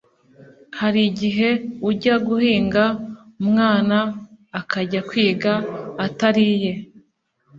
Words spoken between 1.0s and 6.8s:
igihe ujya guhinga umwana akajya kwiga atariye